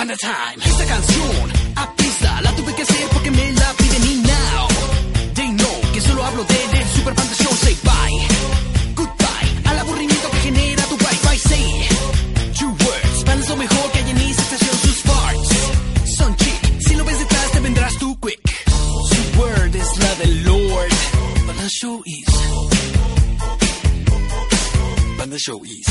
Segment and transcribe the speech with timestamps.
[0.00, 0.64] Panda Time.
[0.64, 3.59] Esta canción a pista la tuve que hacer porque me
[21.80, 22.28] Show is.
[25.16, 25.86] Panda Show is.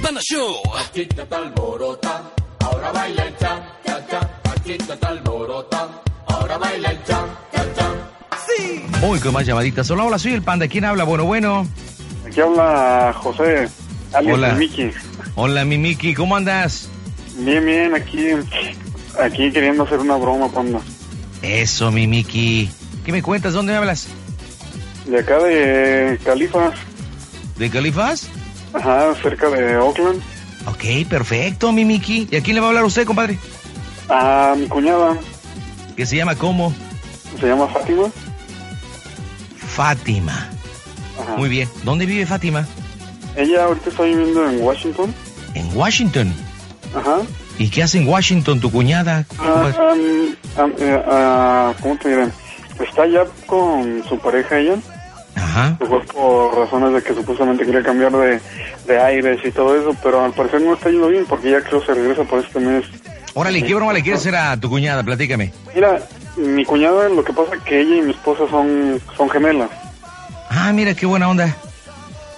[0.00, 0.54] Panda Show.
[0.80, 2.22] Aquí está alborota,
[2.60, 3.62] ahora baila el cha,
[4.08, 4.40] cha.
[4.56, 9.00] Aquí está alborota, ahora baila el chan, cha, cha.
[9.02, 9.90] Muy con más llamaditas.
[9.90, 10.66] Hola, hola, soy el panda.
[10.66, 11.04] ¿Quién habla?
[11.04, 11.68] Bueno, bueno.
[12.26, 13.68] Aquí habla José,
[14.14, 14.54] alias Hola.
[14.54, 14.90] Miki.
[15.34, 16.88] Hola, mi Miki, ¿cómo andas?
[17.36, 18.28] Bien, bien, aquí,
[19.22, 20.80] aquí queriendo hacer una broma, panda.
[21.42, 22.70] Eso, mi Miki.
[23.04, 23.52] ¿Qué me cuentas?
[23.52, 24.06] ¿Dónde me hablas?
[25.06, 26.72] De acá de Califa,
[27.58, 28.28] ¿De Califas?
[28.72, 30.20] ajá, cerca de Oakland,
[30.66, 32.26] Ok, perfecto, mi Miki.
[32.30, 33.38] ¿Y a quién le va a hablar usted, compadre?
[34.08, 35.16] a mi cuñada,
[35.96, 36.74] Que se llama ¿cómo?
[37.38, 38.04] se llama Fátima.
[39.68, 40.48] Fátima.
[41.20, 41.36] Ajá.
[41.36, 41.68] Muy bien.
[41.84, 42.66] ¿Dónde vive Fátima?
[43.36, 45.14] Ella ahorita está viviendo en Washington.
[45.54, 46.32] En Washington.
[46.96, 47.18] Ajá.
[47.58, 49.26] ¿Y qué hace en Washington tu cuñada?
[49.38, 52.28] Ah, am- am- eh, ah, ¿Cómo te diré?
[52.80, 54.76] Está ya con su pareja ella.
[55.36, 55.76] Ajá.
[55.78, 58.40] Fue por razones de que supuestamente quería cambiar de,
[58.86, 61.84] de aires y todo eso, pero al parecer no está yendo bien porque ya creo
[61.84, 62.84] se regresa por este mes.
[63.34, 65.02] Órale, ¿qué broma le quieres hacer a tu cuñada?
[65.02, 65.52] Platícame.
[65.74, 66.00] Mira,
[66.36, 69.70] mi cuñada, lo que pasa es que ella y mi esposa son, son gemelas.
[70.50, 71.54] Ah, mira, qué buena onda.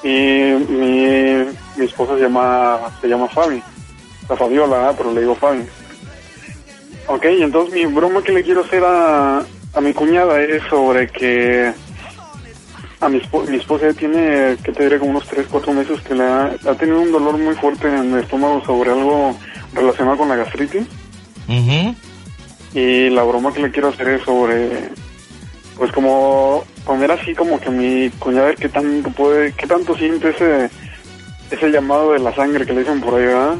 [0.03, 1.45] Y mi,
[1.77, 3.62] mi esposa se llama, se llama Fabi.
[4.29, 5.62] La Fabiola, ah, pero le digo Fabi.
[7.09, 9.42] Ok, entonces mi broma que le quiero hacer a,
[9.77, 11.72] a mi cuñada es sobre que
[13.01, 16.14] a mi, espo- mi esposa tiene, que te diré, como unos 3, 4 meses que
[16.14, 19.36] le ha, ha tenido un dolor muy fuerte en el estómago sobre algo
[19.74, 20.83] relacionado con la gastritis.
[21.48, 21.95] Ujú.
[22.74, 24.89] Y la broma que le quiero hacer es sobre,
[25.77, 30.70] pues como poner así como que mi cuñada qué tanto puede, qué tanto siente ese,
[31.51, 33.55] ese llamado de la sangre que le dicen por ahí, ¿verdad?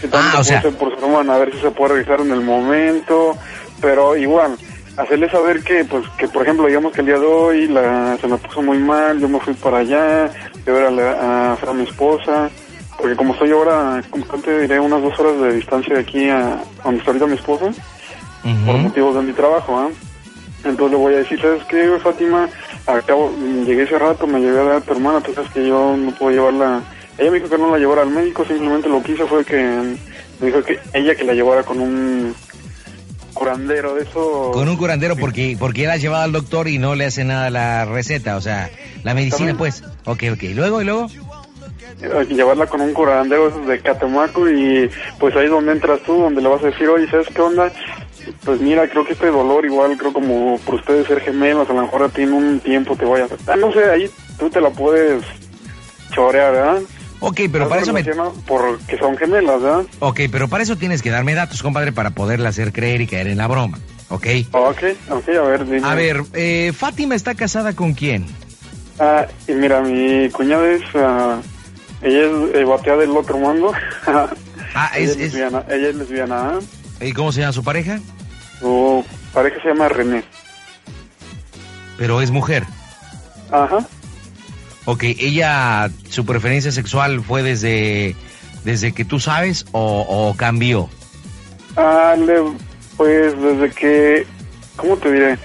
[0.00, 2.30] Qué tanto Ah, o sea- por su hermana, a ver si se puede revisar en
[2.32, 3.36] el momento,
[3.80, 4.56] pero igual,
[4.96, 8.26] hacerle saber que, pues, que por ejemplo, digamos que el día de hoy la, se
[8.26, 10.30] me puso muy mal, yo me fui para allá,
[10.64, 11.12] de ver a, la-
[11.52, 12.50] a, a mi esposa,
[12.98, 16.58] porque como estoy ahora, como te diré, unas dos horas de distancia de aquí a
[16.84, 17.66] donde está ahorita mi esposa,
[18.66, 19.88] por motivos de mi trabajo, ¿ah?
[20.64, 22.48] Entonces le voy a decir, ¿sabes qué, Fátima?
[22.86, 23.32] Acabo,
[23.64, 26.10] llegué ese rato, me llevé a dar a tu hermana, tú sabes que yo no
[26.12, 26.82] puedo llevarla.
[27.16, 29.56] Ella me dijo que no la llevara al médico, simplemente lo que hizo fue que
[30.40, 32.34] me dijo que ella que la llevara con un
[33.40, 34.50] curandero de eso.
[34.52, 37.48] Con un curandero porque porque él ha llevado al doctor y no le hace nada
[37.48, 38.68] la receta, o sea,
[39.02, 39.82] la medicina pues.
[40.04, 40.42] Ok, ok.
[40.42, 41.06] ¿Y luego, y luego?
[41.98, 46.42] Que llevarla con un curandero de Catemaco y pues ahí es donde entras tú, donde
[46.42, 47.72] le vas a decir, oye, ¿sabes qué onda?
[48.44, 51.82] Pues mira, creo que este dolor igual, creo como por ustedes ser gemelos, a lo
[51.82, 53.58] mejor a ti en un tiempo te vaya a afectar.
[53.58, 55.24] No sé, ahí tú te la puedes
[56.12, 56.82] chorear, ¿verdad?
[57.20, 58.02] Ok, pero para eso me...
[58.46, 59.84] Porque son gemelas, ¿verdad?
[59.98, 63.26] Ok, pero para eso tienes que darme datos, compadre, para poderla hacer creer y caer
[63.28, 63.78] en la broma.
[64.08, 64.26] ¿Ok?
[64.52, 65.86] Ok, ok, a ver, dime.
[65.86, 68.26] A ver, eh, Fátima está casada con quién?
[68.98, 71.40] Ah, y mira, mi cuñada es, ah,
[72.02, 73.72] ella es eh, batea del otro mundo.
[74.72, 76.58] Ah, ella es, es, es- lesbiana, ella es lesbiana, ¿ah?
[77.04, 77.98] ¿Y cómo se llama su pareja?
[78.60, 79.04] Su
[79.34, 80.22] pareja se llama René.
[81.98, 82.64] Pero es mujer.
[83.50, 83.84] Ajá.
[84.86, 88.16] Ok, ella, su preferencia sexual fue desde,
[88.64, 90.88] desde que tú sabes o, cambió.
[91.76, 92.52] Ah, le-
[92.96, 94.26] pues desde que,
[94.76, 95.38] ¿cómo te diré?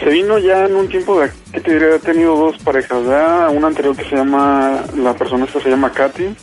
[0.00, 1.94] Se vino ya en un tiempo de, ¿qué te diré?
[1.94, 3.50] Ha tenido dos parejas, ¿verdad?
[3.54, 6.34] Una anterior que se llama, la persona esta se llama Katy,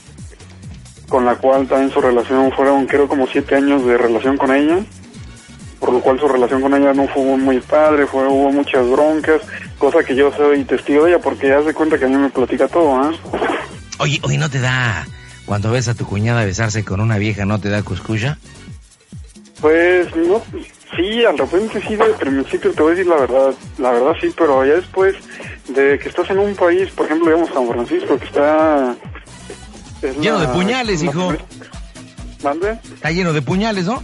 [1.09, 4.79] con la cual también su relación fueron, creo, como siete años de relación con ella,
[5.85, 9.41] por lo cual su relación con ella no fue muy padre, fue, hubo muchas broncas,
[9.77, 12.29] cosa que yo soy testigo de ella porque ya se cuenta que a mí me
[12.31, 13.11] platica todo, ¿ah?
[13.99, 15.05] Oye, oye, ¿no te da,
[15.45, 18.39] cuando ves a tu cuñada besarse con una vieja, no te da cuscuya?
[19.61, 20.41] Pues no,
[20.95, 24.33] sí, al repente sí, de principio te voy a decir la verdad, la verdad sí,
[24.35, 25.15] pero ya después
[25.69, 28.95] de que estás en un país, por ejemplo, digamos San Francisco, que está...
[30.01, 31.33] es Lleno de puñales, la- hijo.
[32.43, 32.71] ¿Mande?
[32.95, 34.01] Está lleno de puñales, ¿no?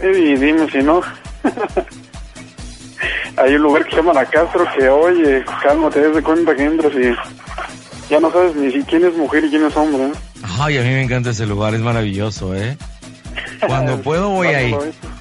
[0.00, 1.00] Y dime si no.
[3.36, 6.64] Hay un lugar que se llama La Castro que, oye, cálmate, des de cuenta que
[6.64, 7.12] entras y
[8.10, 10.04] ya no sabes ni si quién es mujer y quién es hombre.
[10.04, 10.12] ¿eh?
[10.60, 12.76] Ay, a mí me encanta ese lugar, es maravilloso, ¿eh?
[13.66, 14.74] Cuando puedo voy ahí.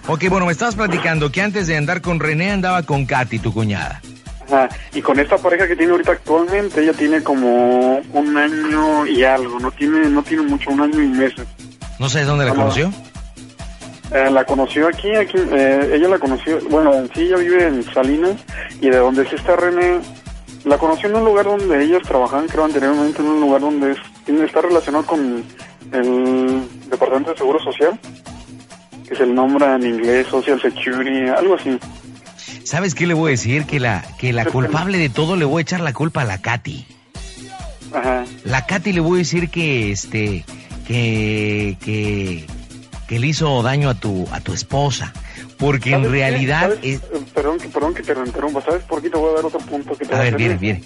[0.08, 3.54] Ok, bueno, me estabas platicando que antes de andar con René andaba con Katy, tu
[3.54, 4.02] cuñada.
[4.48, 4.68] Ajá.
[4.94, 9.60] Y con esta pareja que tiene ahorita actualmente, ella tiene como un año y algo,
[9.60, 11.48] no tiene, no tiene mucho, un año y meses.
[11.98, 12.58] ¿No sabes dónde la No.
[12.58, 12.92] conoció?
[14.14, 17.84] Eh, la conoció aquí, aquí eh, ella la conoció, bueno, en sí ella vive en
[17.94, 18.36] Salinas
[18.82, 20.02] y de donde sí está René,
[20.66, 24.00] la conoció en un lugar donde ellos trabajaban, creo anteriormente, en un lugar donde es,
[24.28, 25.44] está relacionado con
[25.94, 27.98] el Departamento de Seguro Social,
[29.08, 31.80] que se le nombra en inglés Social Security, algo así.
[32.66, 33.66] ¿Sabes qué le voy a decir?
[33.66, 36.42] Que la, que la culpable de todo le voy a echar la culpa a la
[36.42, 36.86] Katy.
[37.94, 38.26] Ajá.
[38.44, 40.46] La Katy le voy a decir que este
[40.86, 42.46] que que
[43.12, 45.12] que le hizo daño a tu a tu esposa,
[45.58, 47.02] porque en realidad es
[47.34, 49.98] Perdón, que, perdón que te interrumpa, ¿sabes por qué te voy a dar otro punto
[49.98, 50.82] que te a ver, viene, viene.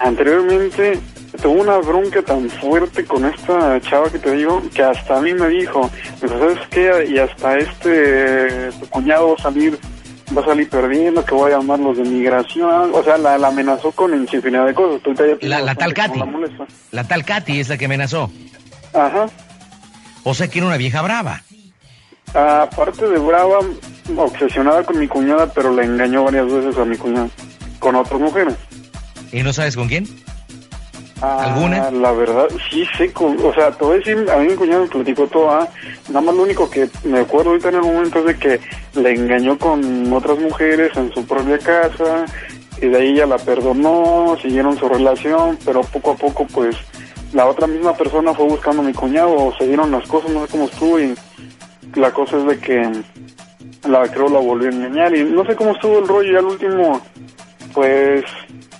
[0.00, 0.98] Anteriormente
[1.40, 5.32] tuvo una bronca tan fuerte con esta chava que te digo que hasta a mí
[5.32, 5.88] me dijo,
[6.26, 7.06] ¿sabes qué?
[7.08, 9.78] Y hasta este tu cuñado va a salir
[10.36, 13.46] va a salir perdiendo, que voy a llamar los de migración, o sea, la, la
[13.46, 15.00] amenazó con infinidad de cosas.
[15.42, 16.20] La- la tal Katy.
[16.90, 18.28] La tal Katy es la que amenazó.
[18.92, 19.26] Ajá.
[20.24, 21.42] O sea que era una vieja brava.
[22.34, 23.58] Aparte de brava,
[24.16, 27.28] obsesionada con mi cuñada, pero le engañó varias veces a mi cuñada,
[27.78, 28.54] con otras mujeres.
[29.32, 30.06] ¿Y no sabes con quién?
[31.22, 31.90] Ah, ¿Alguna?
[31.90, 34.82] La verdad, sí sé, con- o sea, te voy a decir, a mí mi cuñado
[34.84, 35.68] me platicó todo, ah,
[36.08, 38.60] nada más lo único que me acuerdo ahorita en el momento es de que
[39.00, 42.24] le engañó con otras mujeres en su propia casa,
[42.80, 46.76] y de ahí ella la perdonó, siguieron su relación, pero poco a poco, pues,
[47.32, 50.44] la otra misma persona fue buscando a mi cuñado, o se dieron las cosas, no
[50.44, 51.14] sé cómo estuvo, y
[51.94, 52.92] la cosa es de que
[53.88, 56.46] la creo la volvió a engañar, y no sé cómo estuvo el rollo, ya al
[56.46, 57.00] último,
[57.72, 58.24] pues,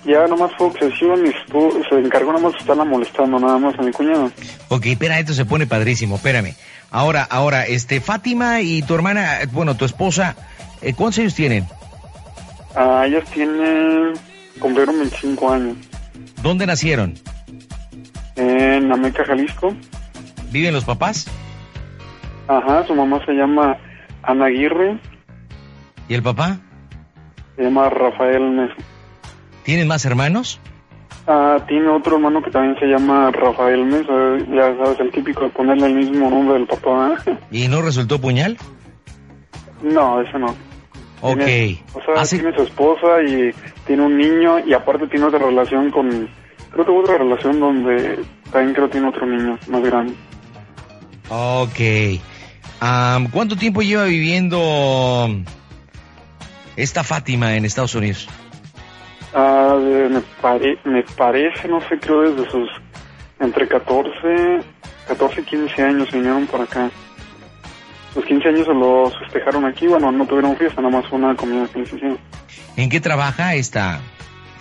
[0.05, 3.83] ya nomás fue obsesión y estuvo, se encargó nomás de estarla molestando nada más a
[3.83, 4.31] mi cuñado.
[4.69, 6.55] Ok, espera, esto se pone padrísimo, espérame.
[6.89, 10.35] Ahora, ahora, este, Fátima y tu hermana, eh, bueno, tu esposa,
[10.81, 11.65] eh, ¿cuántos años tienen?
[12.75, 14.13] Ah, ellas tienen,
[14.59, 15.77] cumplieron 25 años.
[16.41, 17.15] ¿Dónde nacieron?
[18.41, 19.73] En Ameca, Jalisco.
[20.51, 21.27] ¿Viven los papás?
[22.47, 23.77] Ajá, su mamá se llama
[24.23, 24.97] Ana Aguirre,
[26.09, 26.57] ¿Y el papá?
[27.55, 28.73] se llama Rafael Mesa.
[29.63, 30.59] ¿Tienen más hermanos?
[31.27, 34.11] Ah, tiene otro hermano que también se llama Rafael Mesa,
[34.53, 37.13] ya sabes, el típico de ponerle el mismo nombre del papá.
[37.27, 37.37] ¿eh?
[37.51, 38.57] ¿Y no resultó puñal?
[39.83, 40.47] no, ese no.
[41.21, 41.37] Ok.
[41.37, 43.51] Tiene- o sea, Hace- tiene su esposa y
[43.85, 46.27] tiene un niño y aparte tiene otra relación con...
[46.73, 48.19] Creo que otra relación donde
[48.51, 50.13] también creo tiene otro niño más grande.
[51.29, 52.19] Ok.
[53.31, 55.29] ¿Cuánto tiempo lleva viviendo
[56.75, 58.27] esta Fátima en Estados Unidos?
[59.33, 62.69] De- me, pare- me parece, no sé, creo desde sus...
[63.39, 64.59] Entre 14,
[65.07, 66.91] 14 y 15 años vinieron por acá.
[68.15, 71.65] Los 15 años se los festejaron aquí, bueno, no tuvieron fiesta, nada más una comida
[71.73, 72.19] que les hicieron.
[72.75, 73.99] ¿En qué trabaja esta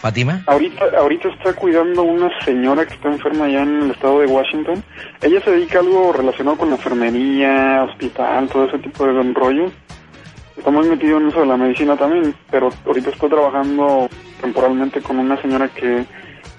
[0.01, 0.43] Fátima?
[0.47, 4.83] Ahorita, ahorita está cuidando una señora que está enferma allá en el estado de Washington.
[5.21, 9.71] Ella se dedica a algo relacionado con la enfermería, hospital, todo ese tipo de rollo.
[10.57, 14.09] Está muy metido en eso de la medicina también, pero ahorita está trabajando
[14.41, 16.07] temporalmente con una señora que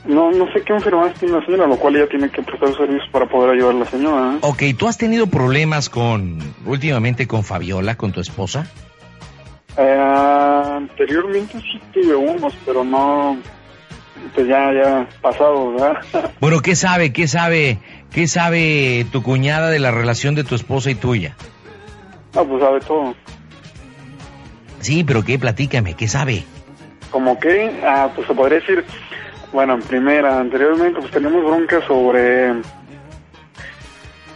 [0.05, 3.07] no no sé qué enfermedad tiene la señora, lo cual ella tiene que prestar servicios
[3.11, 4.35] para poder ayudar a la señora.
[4.35, 4.37] ¿eh?
[4.41, 8.67] Ok, ¿tú has tenido problemas con, últimamente con Fabiola, con tu esposa?
[9.77, 13.37] Eh, anteriormente sí tuve unos, pero no,
[14.35, 16.01] pues ya, ya pasado, ¿verdad?
[16.39, 17.79] Bueno, ¿qué sabe, qué sabe,
[18.11, 21.35] qué sabe tu cuñada de la relación de tu esposa y tuya?
[22.33, 23.13] no, pues sabe todo.
[24.79, 26.43] Sí, pero qué, platícame, ¿qué sabe?
[27.11, 28.85] Como que, ah, pues se podría decir,
[29.51, 32.53] bueno, en primera, anteriormente pues tenemos broncas sobre,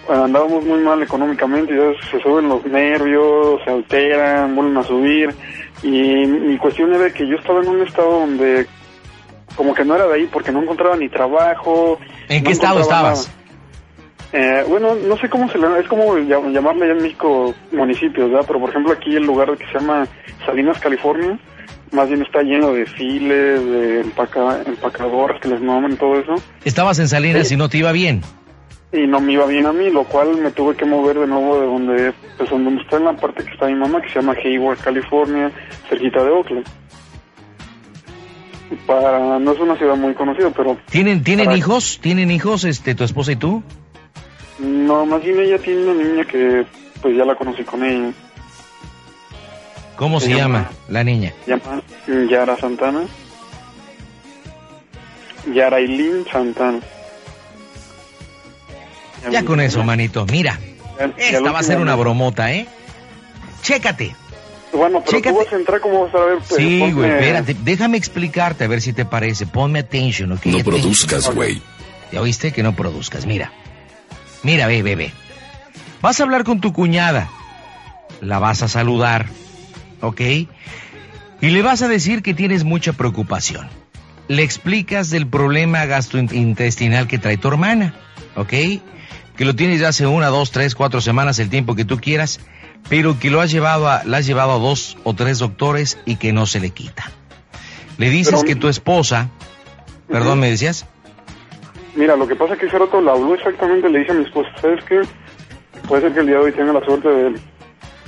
[0.09, 5.33] andábamos muy mal económicamente ya se suben los nervios, se alteran, vuelven a subir
[5.83, 8.65] y mi cuestión era que yo estaba en un estado donde
[9.55, 11.97] como que no era de ahí porque no encontraba ni trabajo.
[12.27, 13.31] ¿En no qué estado estabas?
[14.33, 18.29] Eh, bueno, no sé cómo se le es como llam- llamarle allá en México municipios,
[18.29, 18.45] ¿verdad?
[18.47, 20.07] Pero por ejemplo aquí el lugar que se llama
[20.45, 21.39] Salinas, California,
[21.91, 26.35] más bien está lleno de files, de empaca, empacadoras que les nombran todo eso,
[26.65, 28.21] Estabas en Salinas y no te iba bien.
[28.91, 31.59] Y no me iba bien a mí, lo cual me tuve que mover de nuevo
[31.59, 34.33] de donde, pues donde está en la parte que está mi mamá, que se llama
[34.43, 35.51] Hayward, California,
[35.89, 36.65] cerquita de Oakland.
[38.87, 41.99] Para, no es una ciudad muy conocida, pero ¿Tienen, tienen Para- hijos?
[42.01, 43.61] ¿Tienen hijos, este, tu esposa y tú?
[44.59, 46.65] no, más bien ella tiene una niña que
[47.01, 48.11] pues ya la conocí con ella.
[49.97, 51.33] ¿Cómo se, Se llama llama- la niña?
[51.45, 51.81] Se llama
[52.29, 53.01] Yara Santana.
[55.53, 56.79] Yara Eileen Santana.
[59.31, 60.25] Ya con eso, manito.
[60.25, 60.59] Mira,
[61.17, 62.67] Esta va a ser una bromota, ¿eh?
[63.61, 64.15] Chécate.
[64.73, 65.33] Bueno, pero Chécate.
[65.35, 66.37] tú vas a entrar como vas a ver.
[66.39, 67.55] pues, Sí, ponme- güey, espérate.
[67.63, 69.45] Déjame explicarte a ver si te parece.
[69.47, 70.45] Ponme atención, ¿ok?
[70.45, 70.63] No Attention.
[70.81, 71.61] produzcas, güey.
[72.11, 72.51] ¿Ya oíste?
[72.51, 73.25] Que no produzcas.
[73.25, 73.51] Mira.
[74.43, 75.11] Mira, ve, ve, ve.
[76.01, 77.29] Vas a hablar con tu cuñada.
[78.21, 79.27] La vas a saludar.
[80.01, 80.21] ¿Ok?
[80.21, 80.47] Y
[81.49, 83.67] le vas a decir que tienes mucha preocupación.
[84.27, 87.93] Le explicas del problema gastrointestinal que trae tu hermana.
[88.35, 88.53] ¿Ok?
[89.37, 92.39] Que lo tienes ya hace una, dos, tres, cuatro semanas, el tiempo que tú quieras.
[92.89, 96.17] Pero que lo has llevado a, la has llevado a dos o tres doctores y
[96.17, 97.11] que no se le quita.
[97.97, 99.29] Le dices Pero- que tu esposa.
[100.07, 100.85] Perdón, ¿me decías?
[101.95, 104.25] Mira, lo que pasa es que ese rato le habló exactamente, le dije a mi
[104.25, 105.01] esposa, ¿sabes qué?
[105.87, 107.39] Puede ser que el día de hoy tenga la suerte de...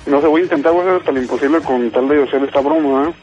[0.06, 2.44] No sé, voy a intentar voy a hacer hasta lo imposible con tal de hacer
[2.44, 3.14] esta broma, ¿eh?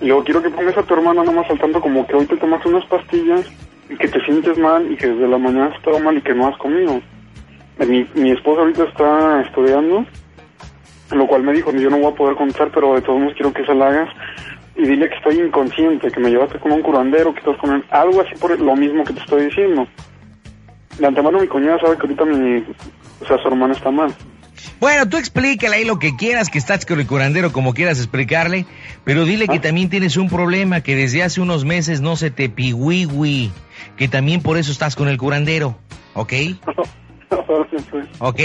[0.00, 2.36] Y luego quiero que pongas a tu hermana nomás al tanto como que hoy te
[2.36, 3.46] tomas unas pastillas
[3.88, 6.48] que te sientes mal y que desde la mañana has estado mal y que no
[6.48, 7.00] has comido.
[7.78, 10.04] Mi, mi esposa ahorita está estudiando,
[11.12, 13.52] lo cual me dijo, yo no voy a poder contar, pero de todos modos quiero
[13.52, 14.08] que se la hagas
[14.76, 18.20] y dile que estoy inconsciente, que me llevaste con un curandero, que estás con algo
[18.20, 19.86] así por lo mismo que te estoy diciendo.
[20.98, 22.64] De antemano mi cuñada sabe que ahorita mi,
[23.20, 24.12] o sea, su hermana está mal.
[24.80, 28.66] Bueno, tú explícale ahí lo que quieras, que estás con el curandero como quieras explicarle,
[29.04, 29.60] pero dile que Ah.
[29.60, 33.50] también tienes un problema, que desde hace unos meses no se te pigüigüi,
[33.96, 35.78] que también por eso estás con el curandero,
[36.14, 36.32] ¿ok?
[38.18, 38.40] ¿Ok?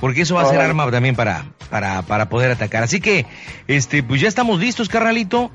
[0.00, 0.64] Porque eso va a ser Ah.
[0.66, 2.82] arma también para, para, para poder atacar.
[2.82, 3.26] Así que,
[3.66, 5.50] este, pues ya estamos listos, carnalito.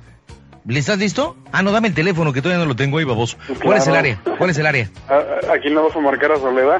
[0.66, 1.36] ¿Le estás listo?
[1.52, 3.38] Ah, no, dame el teléfono, que todavía no lo tengo ahí, baboso.
[3.62, 4.20] ¿Cuál es el área?
[4.38, 4.90] ¿Cuál es el área?
[5.10, 5.22] Ah,
[5.54, 6.80] Aquí le vas a marcar a Soledad.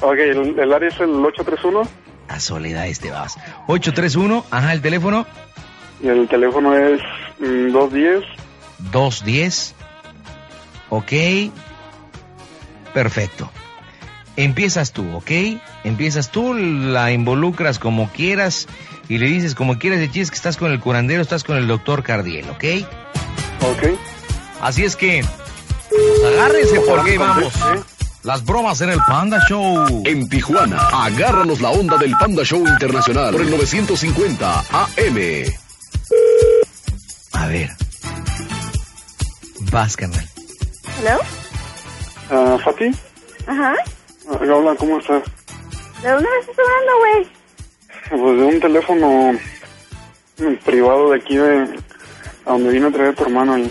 [0.00, 1.82] Ok, el, el área es el 831
[2.28, 3.36] A Soledad este vas.
[3.68, 5.26] 831, ajá, el teléfono.
[6.00, 7.00] y el teléfono es
[7.38, 8.24] mm, 210
[8.92, 9.74] 210.
[10.90, 11.12] Ok.
[12.94, 13.50] Perfecto.
[14.36, 15.30] Empiezas tú, ¿ok?
[15.84, 18.68] Empiezas tú, la involucras como quieras
[19.08, 21.66] y le dices como quieras de chis que estás con el curandero, estás con el
[21.66, 22.64] doctor Cardiel, ¿ok?
[23.62, 23.98] Ok.
[24.60, 25.24] Así es que,
[25.88, 27.54] pues agárrense porque vamos.
[27.56, 27.80] ¿eh?
[28.26, 30.02] Las bromas en el Panda Show.
[30.04, 35.16] En Tijuana, agárranos la onda del Panda Show Internacional por el 950 AM.
[37.34, 37.70] A ver.
[39.70, 40.28] Vas, carnal.
[40.98, 41.20] ¿Hello?
[42.28, 42.90] Ah, Fati,
[43.46, 43.74] Ajá.
[44.28, 45.22] Ah, hola, ¿cómo estás?
[46.02, 47.28] ¿De dónde me estás hablando, güey?
[48.10, 49.32] Pues de un teléfono
[50.38, 51.78] mm, privado de aquí de
[52.44, 53.70] a donde vino a traer a tu hermano ahí.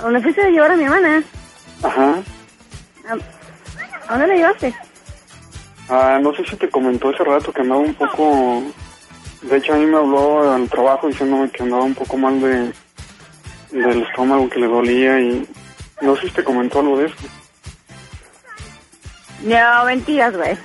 [0.00, 1.24] ¿A dónde fuiste a llevar a mi hermana?
[1.82, 2.22] Ajá.
[3.08, 4.74] ¿A, dónde la llevaste?
[5.88, 8.62] Ah, no sé si te comentó ese rato que andaba un poco...
[9.42, 12.72] De hecho, a mí me habló al trabajo diciéndome que andaba un poco mal de
[13.70, 15.46] del estómago, que le dolía y...
[16.00, 17.16] No sé si te comentó algo de eso.
[19.42, 20.56] No, mentiras, güey.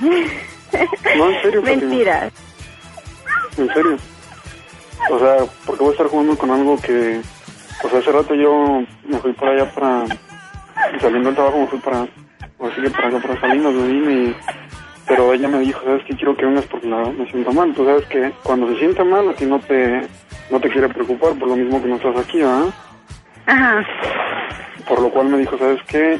[1.17, 1.61] No, en serio.
[1.61, 2.33] Mentiras.
[3.57, 3.97] En serio.
[5.09, 7.21] O sea, ¿por qué voy a estar jugando con algo que...
[7.83, 10.05] O sea, hace rato yo me fui para allá para...
[10.99, 12.07] Saliendo del trabajo me fui para...
[12.61, 14.35] Así que para para Salinas, me vine y...
[15.07, 16.15] Pero ella me dijo, ¿sabes qué?
[16.15, 17.73] Quiero que vengas porque la, me siento mal.
[17.73, 20.07] Tú sabes que cuando se siente mal a ti no te...
[20.49, 22.65] No te quiere preocupar por lo mismo que no estás aquí, ¿ah?
[23.45, 23.85] Ajá.
[24.87, 26.19] Por lo cual me dijo, ¿sabes qué?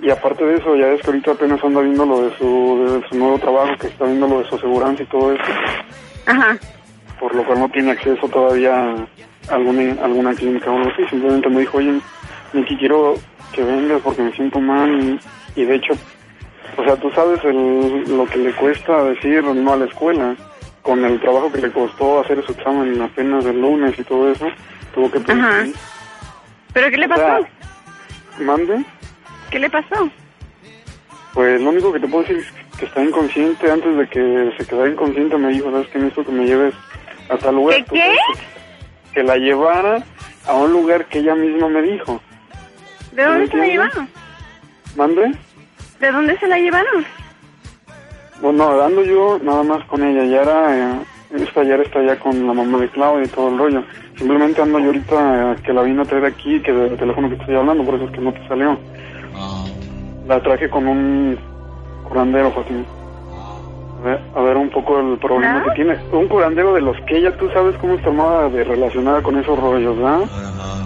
[0.00, 3.08] Y aparte de eso, ya es que ahorita apenas anda viendo lo de su, de
[3.08, 5.44] su nuevo trabajo, que está viendo lo de su aseguranza y todo eso.
[6.26, 6.58] Ajá.
[7.18, 8.94] por lo cual no tiene acceso todavía
[9.48, 11.06] a alguna, alguna clínica o algo así.
[11.08, 12.00] Simplemente me dijo, oye,
[12.52, 13.14] Nicky, quiero
[13.52, 15.18] que vengas porque me siento mal y,
[15.60, 15.94] y de hecho,
[16.76, 20.36] o sea, tú sabes el, lo que le cuesta decir no a la escuela,
[20.82, 24.46] con el trabajo que le costó hacer su examen apenas el lunes y todo eso,
[24.94, 25.40] tuvo que pedir.
[25.42, 25.64] Ajá.
[26.72, 27.46] ¿Pero qué le O sea, pasó?
[28.42, 28.84] mande,
[29.50, 30.10] ¿Qué le pasó?
[31.34, 33.70] pues lo único que te puedo decir es que está inconsciente.
[33.70, 35.98] Antes de que se quedara inconsciente me dijo, ¿sabes qué?
[35.98, 36.74] Necesito que me lleves
[37.28, 37.76] a tal lugar.
[37.76, 38.16] ¿Qué qué?
[39.14, 40.04] Que la llevara
[40.46, 42.20] a un lugar que ella misma me dijo.
[43.12, 44.08] ¿De dónde ¿Me se la llevaron?
[44.96, 45.32] ¿Mande?
[46.00, 47.04] ¿De dónde se la llevaron?
[48.40, 50.24] Bueno, ando yo nada más con ella.
[50.24, 51.00] Ya era, eh,
[51.40, 53.82] esta ya está ya con la mamá de Claudia y todo el rollo.
[54.16, 57.34] Simplemente ando yo ahorita eh, que la vino a traer aquí, que del teléfono que
[57.36, 58.78] estoy hablando, por eso es que no te salió.
[60.28, 61.38] La traje con un
[62.08, 62.84] curandero, Joaquín.
[64.00, 65.64] A ver, a ver un poco el problema ¿Ah?
[65.64, 65.96] que tiene.
[66.12, 69.96] Un curandero de los que ella, tú sabes cómo está de relacionada con esos rollos,
[69.96, 70.20] ¿verdad?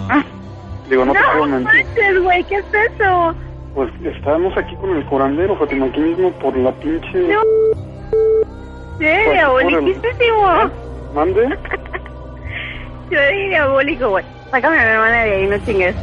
[0.09, 0.23] Ah,
[0.89, 1.85] Digo, no, te puedo no mentir.
[1.85, 3.35] manches, güey, ¿qué es eso?
[3.73, 7.17] Pues estamos aquí con el curandero, Fátima, aquí mismo por la pinche...
[7.19, 7.41] No.
[8.99, 10.71] Eres el- diaboliquísimo.
[11.13, 11.41] ¿Mande?
[13.09, 14.25] Yo eres diabólico, güey.
[14.51, 15.95] Sácame a mi hermana de ahí, no chingues.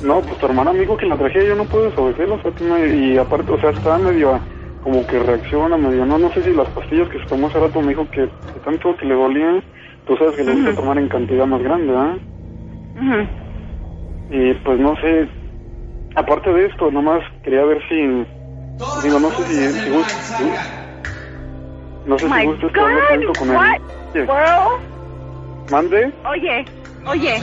[0.00, 3.16] No, pues tu hermana me dijo que la traje, yo no puedo desobedecerla, Fátima, y
[3.18, 4.40] aparte, o sea, está medio
[4.82, 7.80] como que reacciona medio, no, no sé si las pastillas que se tomó hace rato
[7.80, 9.62] me dijo que, que tanto que le dolían,
[10.06, 12.16] tú sabes que le gusta tomar en cantidad más grande, ¿ah?
[14.28, 15.28] Y pues no sé,
[16.14, 18.26] aparte de esto, nomás quería ver si,
[19.02, 23.36] digo, no sé si, si gust- si- no sé Oh si gusta que hable tanto
[23.36, 23.56] con él.
[25.70, 26.66] Mande, Oye,
[27.06, 27.42] oye.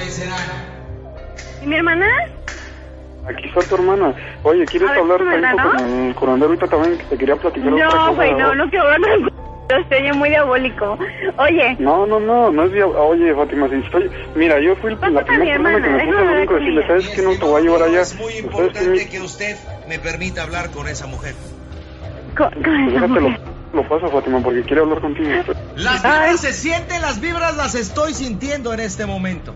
[1.62, 2.06] ¿Y mi hermana?
[3.28, 4.14] aquí está tu hermana.
[4.44, 5.58] Oye, ¿quieres hablar ¿no?
[5.72, 6.98] con el curandero ahorita también?
[7.10, 7.72] Te quería platicar.
[7.72, 9.39] No, güey, no, no quiero hablar
[9.90, 10.98] Se oye muy diabólico.
[11.38, 14.10] Oye, No, no, no, no es dia- Oye, Fátima, si estoy...
[14.36, 16.88] Mira, yo fui la primera persona hermana, que me puse a decirle.
[16.88, 17.22] ¿sabes qué?
[17.22, 18.02] No te voy a llevar allá.
[18.02, 19.56] Es muy importante que usted
[19.88, 21.36] me permita hablar con esa mujer.
[22.36, 23.42] con, con Pues esa déjate lo, mujer.
[23.74, 25.30] lo paso, Fátima, porque quiere hablar contigo.
[25.76, 29.54] Las vibras se sienten, las vibras las estoy sintiendo en este momento.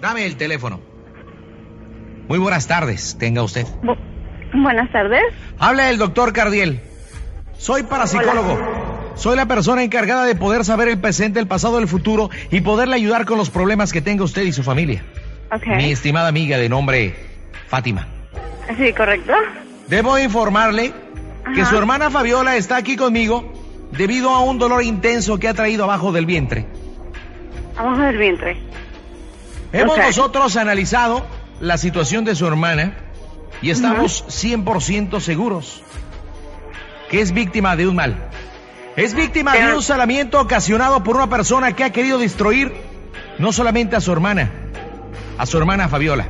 [0.00, 0.80] Dame el teléfono.
[2.28, 3.66] Muy buenas tardes, tenga usted.
[3.82, 3.96] Bu-
[4.54, 5.20] Buenas tardes.
[5.58, 6.80] Habla el doctor Cardiel.
[7.58, 8.58] Soy parapsicólogo.
[9.14, 12.96] Soy la persona encargada de poder saber el presente, el pasado, el futuro y poderle
[12.96, 15.04] ayudar con los problemas que tenga usted y su familia.
[15.66, 17.14] Mi estimada amiga de nombre
[17.68, 18.08] Fátima.
[18.76, 19.32] Sí, correcto.
[19.88, 20.92] Debo informarle
[21.54, 21.70] que Ajá.
[21.70, 23.52] su hermana Fabiola está aquí conmigo
[23.92, 26.66] debido a un dolor intenso que ha traído abajo del vientre.
[27.76, 28.56] Abajo del vientre.
[29.72, 31.24] Hemos nosotros analizado
[31.60, 32.96] la situación de su hermana
[33.62, 35.82] y estamos 100% seguros
[37.10, 38.28] que es víctima de un mal.
[38.96, 42.72] Es víctima de Pero- un salamiento ocasionado por una persona que ha querido destruir
[43.38, 44.50] no solamente a su hermana,
[45.38, 46.26] a su hermana Fabiola,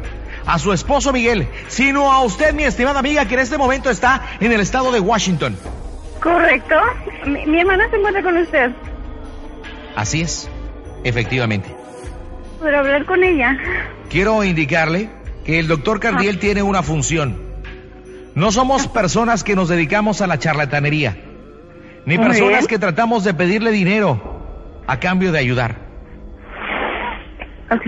[0.46, 4.22] a su esposo Miguel, sino a usted, mi estimada amiga, que en este momento está
[4.40, 5.56] en el estado de Washington.
[6.22, 6.74] Correcto.
[7.26, 8.70] Mi, mi hermana se encuentra con usted.
[9.94, 10.48] Así es,
[11.04, 11.68] efectivamente.
[12.58, 13.58] ¿Puedo hablar con ella?
[14.08, 15.10] Quiero indicarle
[15.44, 17.43] que el doctor Cardiel tiene una función.
[18.34, 21.16] No somos personas que nos dedicamos a la charlatanería,
[22.04, 22.66] ni Muy personas bien.
[22.66, 25.76] que tratamos de pedirle dinero a cambio de ayudar.
[27.70, 27.86] Ok.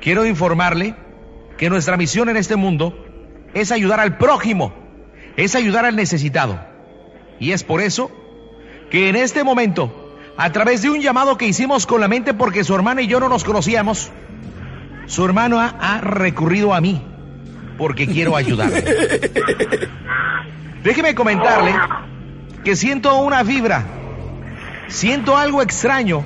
[0.00, 0.94] Quiero informarle
[1.58, 3.04] que nuestra misión en este mundo
[3.54, 4.72] es ayudar al prójimo,
[5.36, 6.58] es ayudar al necesitado.
[7.38, 8.10] Y es por eso
[8.90, 12.64] que en este momento, a través de un llamado que hicimos con la mente porque
[12.64, 14.10] su hermana y yo no nos conocíamos,
[15.06, 17.02] su hermano ha, ha recurrido a mí
[17.76, 18.84] porque quiero ayudarle.
[20.82, 21.74] Déjeme comentarle
[22.64, 23.84] que siento una vibra,
[24.88, 26.24] siento algo extraño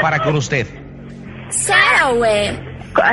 [0.00, 0.66] para con usted.
[1.50, 2.58] Sara, güey.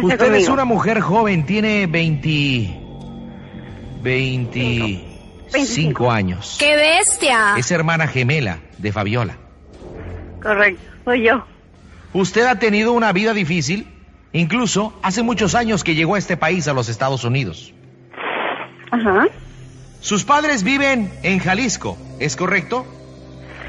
[0.03, 2.77] Usted es una mujer joven, tiene 20...
[4.01, 5.11] 25
[5.51, 6.11] 25.
[6.11, 6.55] años.
[6.59, 7.55] ¡Qué bestia!
[7.57, 9.37] Es hermana gemela de Fabiola.
[10.41, 10.81] Correcto.
[11.05, 11.45] Soy yo.
[12.13, 13.87] Usted ha tenido una vida difícil,
[14.33, 17.73] incluso hace muchos años que llegó a este país, a los Estados Unidos.
[18.91, 19.27] Ajá.
[19.99, 22.85] Sus padres viven en Jalisco, ¿es correcto?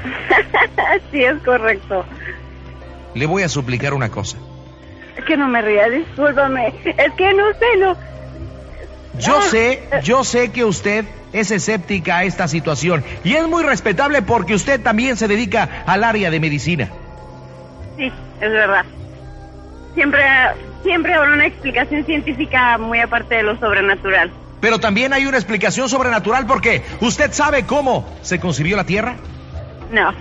[1.11, 2.05] sí, es correcto.
[3.13, 4.37] Le voy a suplicar una cosa.
[5.17, 6.73] Es que no me ría, discúlpame.
[6.85, 7.95] Es que no sé, no.
[9.19, 13.61] Yo Ah, sé, yo sé que usted es escéptica a esta situación y es muy
[13.63, 16.89] respetable porque usted también se dedica al área de medicina.
[17.95, 18.05] Sí,
[18.41, 18.85] es verdad.
[19.95, 20.23] Siempre,
[20.83, 24.31] siempre habrá una explicación científica muy aparte de lo sobrenatural.
[24.59, 29.15] Pero también hay una explicación sobrenatural porque usted sabe cómo se concibió la Tierra.
[29.91, 30.13] No.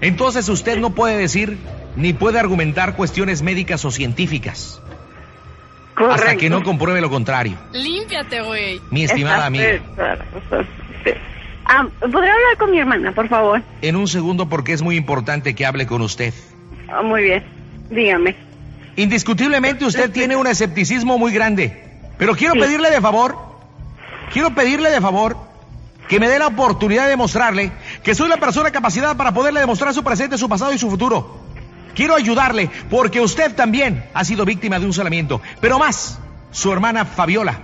[0.00, 1.56] Entonces usted no puede decir
[1.96, 4.80] ni puede argumentar cuestiones médicas o científicas
[5.94, 6.14] Correcto.
[6.14, 7.56] hasta que no compruebe lo contrario.
[7.72, 8.80] Límpiate, güey.
[8.90, 9.78] Mi estimada amiga,
[11.04, 11.10] sí.
[11.64, 13.62] Ah, ¿Podría hablar con mi hermana, por favor?
[13.82, 16.34] en un segundo porque es muy importante que hable con usted.
[16.88, 17.44] Ah, muy bien.
[17.92, 18.34] Dígame.
[18.96, 21.84] Indiscutiblemente usted tiene un escepticismo muy grande,
[22.18, 22.60] pero quiero Sí.
[22.60, 23.36] pedirle de favor,
[24.32, 25.36] quiero pedirle de favor
[26.08, 29.94] que me dé la oportunidad de demostrarle que soy la persona capacitada para poderle demostrar
[29.94, 31.40] su presente, su pasado y su futuro.
[31.94, 36.18] Quiero ayudarle porque usted también ha sido víctima de un salamiento, pero más
[36.50, 37.60] su hermana Fabiola,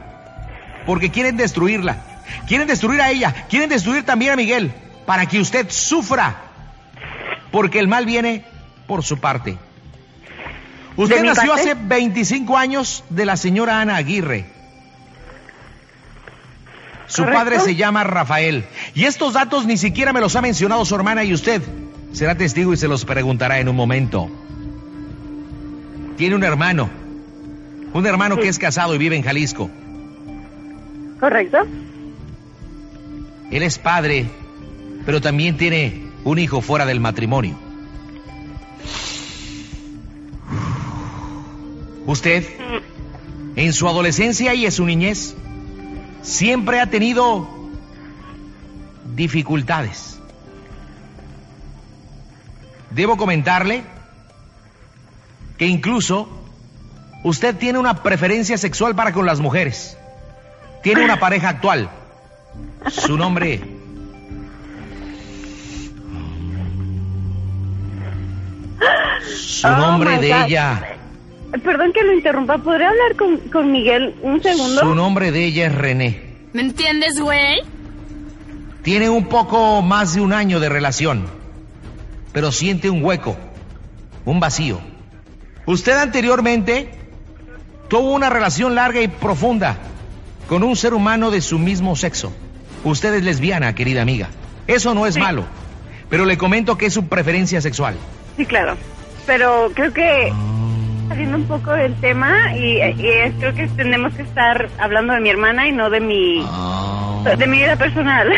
[0.86, 1.96] porque quieren destruirla,
[2.46, 4.72] quieren destruir a ella, quieren destruir también a Miguel,
[5.06, 6.36] para que usted sufra,
[7.50, 8.44] porque el mal viene
[8.86, 9.56] por su parte.
[10.98, 11.70] Usted ¿De mi nació parte?
[11.70, 14.44] hace 25 años de la señora Ana Aguirre.
[17.06, 17.38] Su Correcto.
[17.38, 18.64] padre se llama Rafael.
[18.94, 21.62] Y estos datos ni siquiera me los ha mencionado su hermana y usted.
[22.12, 24.28] Será testigo y se los preguntará en un momento.
[26.16, 26.90] Tiene un hermano.
[27.94, 29.70] Un hermano que es casado y vive en Jalisco.
[31.20, 31.58] ¿Correcto?
[33.50, 34.26] Él es padre,
[35.06, 37.56] pero también tiene un hijo fuera del matrimonio.
[42.08, 42.42] Usted,
[43.56, 45.34] en su adolescencia y en su niñez,
[46.22, 47.46] siempre ha tenido
[49.14, 50.18] dificultades.
[52.90, 53.82] Debo comentarle
[55.58, 56.30] que incluso
[57.24, 59.98] usted tiene una preferencia sexual para con las mujeres.
[60.82, 61.90] Tiene una pareja actual.
[62.90, 63.60] Su nombre...
[69.36, 70.44] Su Oh, nombre de God.
[70.46, 70.97] ella...
[71.64, 74.80] Perdón que lo interrumpa, ¿podría hablar con, con Miguel un segundo?
[74.82, 76.20] Su nombre de ella es René.
[76.52, 77.60] ¿Me entiendes, güey?
[78.82, 81.26] Tiene un poco más de un año de relación,
[82.32, 83.36] pero siente un hueco,
[84.24, 84.80] un vacío.
[85.66, 86.90] Usted anteriormente
[87.88, 89.76] tuvo una relación larga y profunda
[90.48, 92.32] con un ser humano de su mismo sexo.
[92.84, 94.28] Usted es lesbiana, querida amiga.
[94.66, 95.20] Eso no es Sí.
[95.20, 95.44] malo,
[96.08, 97.96] pero le comento que es su preferencia sexual.
[98.36, 98.76] Sí, claro.
[99.26, 100.32] Pero creo que
[101.08, 105.20] saliendo un poco del tema y, y es- creo que tenemos que estar hablando de
[105.20, 106.46] mi hermana y no de mi
[107.36, 108.28] de mi vida personal.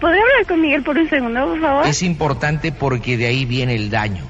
[0.00, 1.86] ¿Podría hablar con Miguel por un segundo, por favor?
[1.86, 4.24] Es importante porque de ahí viene el daño.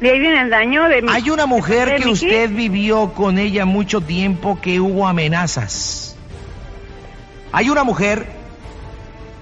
[0.00, 1.08] De ahí viene el daño de mi...
[1.10, 6.16] Hay una mujer que usted vivió con ella mucho tiempo que hubo amenazas.
[7.50, 8.26] Hay una mujer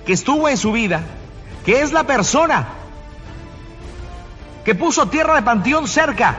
[0.06, 1.02] que estuvo en su vida,
[1.66, 2.68] que es la persona
[4.64, 6.36] que puso tierra de panteón cerca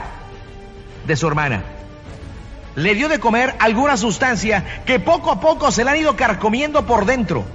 [1.06, 1.64] de su hermana.
[2.76, 6.86] Le dio de comer alguna sustancia que poco a poco se la han ido carcomiendo
[6.86, 7.46] por dentro.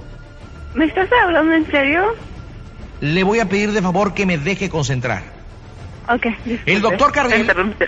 [0.73, 2.15] ¿Me estás hablando en serio?
[3.01, 5.23] Le voy a pedir de favor que me deje concentrar.
[6.07, 6.23] Ok.
[6.45, 6.73] disculpe.
[6.73, 7.85] El doctor interrumpí.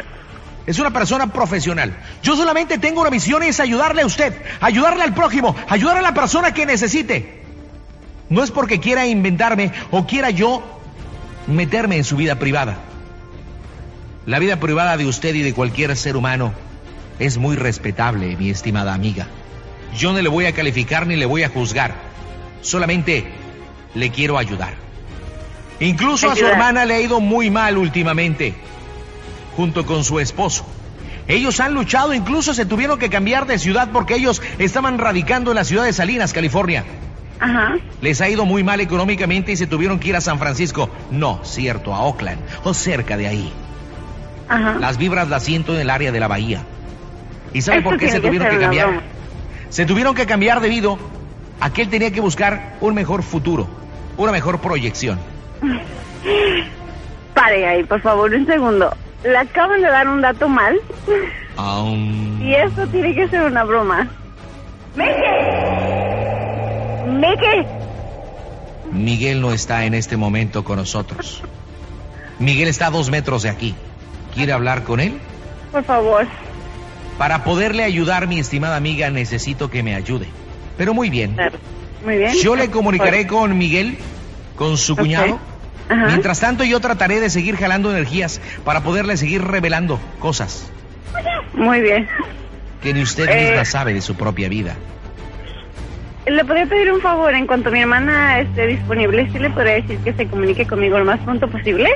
[0.66, 1.94] Es una persona profesional.
[2.22, 6.02] Yo solamente tengo una misión y es ayudarle a usted, ayudarle al prójimo, ayudar a
[6.02, 7.44] la persona que necesite.
[8.30, 10.82] No es porque quiera inventarme o quiera yo
[11.48, 12.78] meterme en su vida privada.
[14.26, 16.54] La vida privada de usted y de cualquier ser humano
[17.20, 19.28] es muy respetable, mi estimada amiga.
[19.98, 21.94] Yo no le voy a calificar ni le voy a juzgar.
[22.62, 23.26] Solamente
[23.94, 24.74] le quiero ayudar.
[25.80, 28.54] Incluso a su hermana le ha ido muy mal últimamente
[29.56, 30.66] junto con su esposo.
[31.28, 35.56] Ellos han luchado, incluso se tuvieron que cambiar de ciudad porque ellos estaban radicando en
[35.56, 36.84] la ciudad de Salinas, California.
[37.44, 37.76] Ajá.
[38.02, 40.90] Les ha ido muy mal económicamente y se tuvieron que ir a San Francisco.
[41.12, 43.52] No, cierto, a Oakland o cerca de ahí.
[44.48, 44.76] Ajá.
[44.80, 46.62] Las vibras las siento en el área de la bahía.
[47.54, 48.88] ¿Y sabe Esto por qué se tuvieron que cambiar?
[48.88, 49.02] broma.
[49.70, 50.98] Se tuvieron que cambiar debido
[51.60, 53.68] a que él tenía que buscar un mejor futuro,
[54.18, 55.20] una mejor proyección.
[57.34, 58.96] Pare ahí, por favor, un segundo.
[59.24, 60.80] Le acaban de dar un dato mal
[61.58, 64.08] Aún- y esto tiene que ser una broma.
[64.96, 66.03] ¡Meke!
[67.20, 67.66] ¡Meke!
[68.92, 71.42] Miguel no está en este momento con nosotros.
[72.40, 73.76] Miguel está a dos metros de aquí.
[74.34, 75.20] ¿Quiere hablar con él?
[75.72, 76.28] Por favor.
[77.18, 80.28] Para poderle ayudar, mi estimada amiga, necesito que me ayude.
[80.78, 81.36] Pero muy bien.
[82.04, 82.34] Muy bien.
[82.42, 83.98] Yo le comunicaré con Miguel,
[84.56, 85.40] con su cuñado.
[85.90, 86.08] Ajá.
[86.08, 90.72] Mientras tanto, yo trataré de seguir jalando energías para poderle seguir revelando cosas
[91.54, 92.08] Muy bien.
[92.82, 93.50] que ni usted Eh.
[93.50, 94.76] misma sabe de su propia vida.
[96.26, 97.34] ¿Le podría pedir un favor?
[97.34, 101.06] En cuanto mi hermana esté disponible, ¿sí le podría decir que se comunique conmigo lo
[101.06, 101.90] más pronto posible?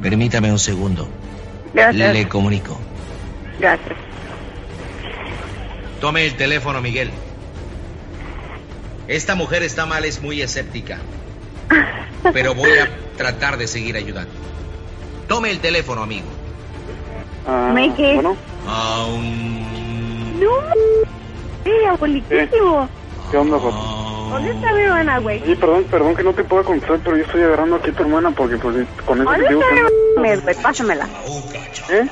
[0.00, 1.08] Permítame un segundo.
[1.74, 2.12] Gracias.
[2.12, 2.78] Le comunico.
[3.58, 3.96] Gracias.
[6.00, 7.10] Tome el teléfono, Miguel.
[9.08, 10.98] Esta mujer está mal, es muy escéptica.
[12.32, 14.32] Pero voy a tratar de seguir ayudando.
[15.28, 16.41] Tome el teléfono, amigo.
[17.46, 18.14] Ah, Mike.
[18.14, 20.50] Bueno, Aún- ¡No!
[21.64, 22.88] ¡Sí, abuelitísimo!
[23.30, 23.76] ¿qué onda, Joto?
[24.30, 25.42] ¿Dónde está mi hermana, güey?
[25.42, 28.02] Oye, perdón, perdón que no te pueda contestar, pero yo estoy agarrando aquí a tu
[28.02, 28.74] hermana porque pues
[29.04, 30.40] con eso que ¿Dónde te digo está que...
[30.40, 30.62] güey?
[30.62, 31.06] Pásamela.
[31.90, 32.08] ¿Eh?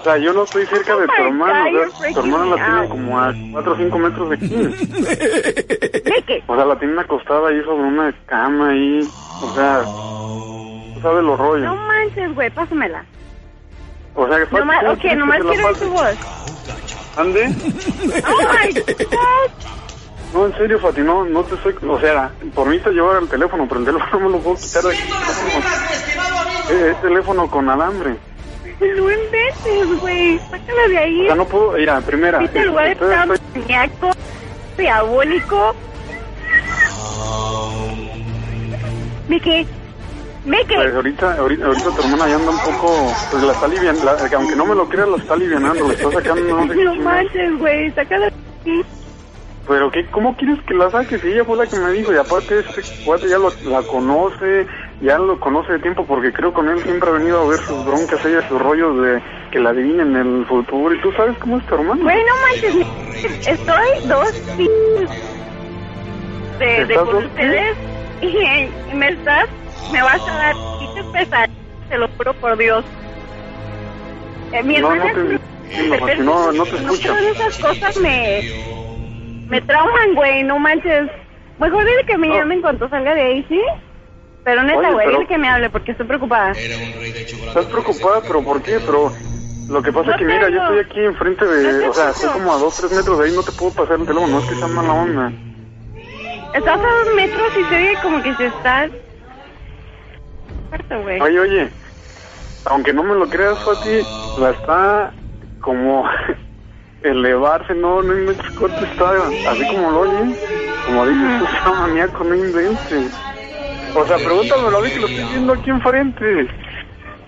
[0.00, 2.56] O sea, yo no estoy cerca de tu Oh hermana, o sea, tu hermana la
[2.56, 4.48] tiene como a 4 o 5 metros de aquí.
[6.10, 6.42] Meke.
[6.46, 9.00] O sea, la tienen acostada ahí sobre una cama ahí.
[9.42, 11.76] O sea, tú sabes los No rollos.
[11.86, 13.04] manches, güey, pásamela.
[14.16, 16.16] O sea, que Nomás, ¿cómo ok, nomás quiero oír tu voz.
[17.16, 17.44] ¿Ande?
[18.26, 18.72] ¡Oh, my
[19.10, 19.50] God!
[20.32, 21.74] No, en serio, Fati, no, no te estoy...
[21.88, 24.56] O sea, por mí te llevar el teléfono, pero el teléfono no me lo puedo
[24.56, 25.02] quitar de aquí.
[26.70, 28.16] Es, es teléfono con alambre.
[28.80, 30.38] No inventes, güey.
[30.50, 31.22] Sácala de ahí.
[31.22, 31.72] O sea, no puedo...
[31.72, 32.38] Mira, primera...
[32.38, 34.10] Viste el lugar estoy- tan estoy- maníaco,
[34.76, 35.74] diabólico.
[40.44, 44.56] Pues ahorita, ahorita, ahorita tu hermana ya anda un poco, pues la está aliviando, aunque
[44.56, 47.88] no me lo creas, la está alivianando, le está sacando no sé No manches, güey.
[47.96, 48.82] Aquí.
[49.66, 51.22] Pero qué, ¿cómo quieres que la saques?
[51.22, 54.66] Si ella fue la que me dijo, y aparte este cuate ya lo- la conoce,
[55.00, 57.82] ya lo conoce de tiempo porque creo con él siempre ha venido a ver sus
[57.86, 60.94] broncas, ella, sus rollos de que la adivinen el futuro.
[60.94, 62.02] ¿Y tú sabes cómo es tu hermano?
[62.02, 64.68] Güey, no manches, estoy dos p-
[66.58, 67.76] de, de ¿Estás con ustedes
[68.20, 69.48] y me estás,
[69.92, 71.50] me vas a dar pinches pesadillas,
[71.88, 72.84] te lo juro por Dios.
[74.52, 77.08] Eh, mi No, hermana no te no, no te escucho.
[77.08, 78.42] todas esas cosas me,
[79.48, 81.10] me trauman, güey, no manches.
[81.58, 82.34] Mejor dile que me No.
[82.34, 83.60] llamen cuando salga de ahí, ¿sí?
[84.44, 86.52] Pero neta, güey, dile que me hable porque estoy preocupada.
[86.52, 88.78] Estás preocupada, pero ¿por qué?
[88.84, 89.10] Pero
[89.68, 92.10] lo que pasa No es que, mira, yo estoy aquí enfrente de, No o sea,
[92.10, 94.38] estoy como a dos, tres metros de ahí, no te puedo pasar el teléfono, no
[94.40, 95.32] es que sea mala onda.
[96.52, 98.88] Estás a dos metros y se oye como que se está...
[101.02, 101.20] Güey.
[101.20, 101.70] Oye, oye,
[102.66, 104.00] aunque no me lo creas, Fati,
[104.40, 105.12] la está
[105.60, 106.08] como
[107.02, 109.10] elevarse, no, no inventes corto, está
[109.50, 110.34] así como lo oye,
[110.86, 113.12] como dices tú, está maníaco, no inventes.
[113.94, 116.48] O sea, pregúntamelo a mí que lo estoy viendo aquí enfrente.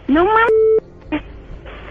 [0.09, 0.66] No mames.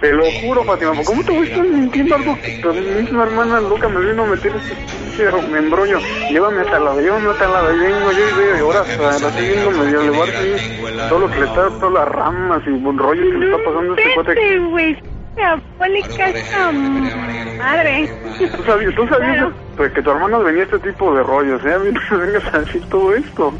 [0.06, 3.60] Te lo juro, Fátima, ¿cómo te voy a estar mintiendo algo que tu misma hermana
[3.60, 6.00] loca me vino a meter este pinche embrollo?
[6.30, 9.30] Llévame hasta la llévame hasta la de vengo yo y veo, y ahora hasta la
[9.30, 12.98] estoy viendo medio elevarse y todo lo que le está, todas las ramas y un
[13.00, 14.60] rollo que le está pasando a este cuate.
[14.60, 14.98] Güey.
[15.36, 18.10] Diabólica esa madre.
[18.56, 19.54] Tú sabías, tú sabías Claro.
[19.76, 21.74] pues, que tu hermana venía a este tipo de rollos, ¿eh?
[21.74, 23.52] A mí no me vengas a decir todo esto.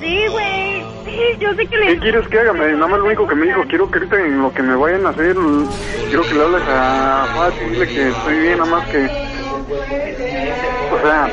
[0.00, 0.82] Sí, güey.
[1.18, 1.86] Sí, yo sé que le...
[1.86, 2.52] ¿Qué quieres que haga?
[2.52, 4.76] Me- Nada más lo único que me dijo, quiero que ahorita en lo que me
[4.76, 5.34] vayan a hacer,
[6.08, 8.98] quiero que le hables a Fati, dile que estoy bien, nada más que...
[10.90, 11.26] O sea,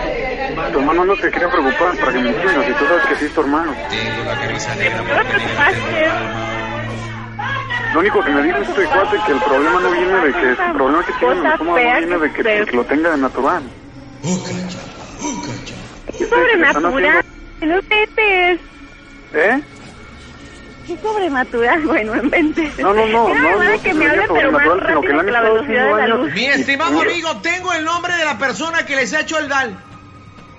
[0.72, 3.26] tu hermano no se quería preocupar para que me entiendas, y tú sabes que sí
[3.26, 3.72] es tu hermano.
[3.72, 6.10] No te preocupaste.
[7.94, 10.56] Lo único que me dijo este cuate que el problema no viene de que el
[10.74, 13.12] problema que tiene en el estómago no viene de que, que de que lo tenga
[13.12, 13.72] de natural.
[16.18, 17.22] Qué sobrenatural.
[17.62, 18.62] No inventes.
[19.34, 19.62] ¿Eh?
[20.88, 22.78] Qué sobrenatural, güey, no inventes.
[22.80, 25.42] No, no, no, no, no, que me hable, pero más que rápido le que la
[25.42, 26.34] velocidad de la luz.
[26.34, 29.78] Mi estimado amigo, tengo el nombre de la persona que les ha hecho el DAL.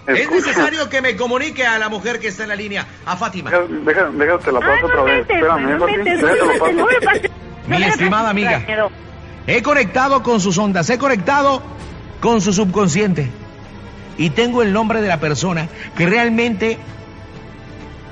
[0.07, 3.51] Es necesario que me comunique a la mujer que está en la línea, a Fátima.
[3.51, 5.19] Deja, deja, déjate la Ah, paso otra no vez.
[5.21, 7.31] inventes, Espérame, no Fati, inventes, déjate.
[7.67, 8.63] Mi estimada amiga.
[9.49, 11.61] He conectado con sus ondas, he conectado
[12.21, 13.29] con su subconsciente.
[14.19, 16.79] Y tengo el nombre de la persona que realmente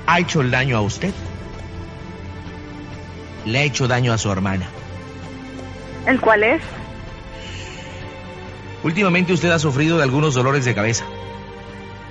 [0.05, 1.13] ha hecho el daño a usted.
[3.45, 4.67] Le ha hecho daño a su hermana.
[6.05, 6.61] ¿El cuál es?
[8.83, 11.05] Últimamente usted ha sufrido de algunos dolores de cabeza.